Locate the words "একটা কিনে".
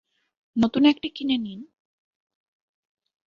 0.85-1.37